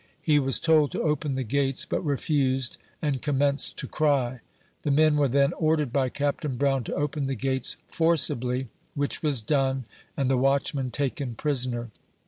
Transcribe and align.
He 0.23 0.39
was 0.39 0.59
told 0.59 0.89
to 0.93 1.01
open 1.03 1.35
the 1.35 1.43
gates, 1.43 1.85
but 1.85 2.03
refused, 2.03 2.79
and 3.03 3.21
com 3.21 3.37
menced 3.37 3.75
to 3.75 3.87
cry. 3.87 4.39
The 4.81 4.89
men 4.89 5.15
were 5.15 5.27
then 5.27 5.53
ordered 5.53 5.93
by 5.93 6.09
Captain 6.09 6.57
Brown 6.57 6.83
to 6.85 6.95
open 6.95 7.27
the 7.27 7.35
gates 7.35 7.77
forcibly, 7.87 8.67
which 8.95 9.21
was 9.21 9.43
done, 9.43 9.85
and 10.17 10.27
the 10.27 10.37
watchman 10.39 10.89
taken 10.89 11.35
prisoner. 11.35 11.91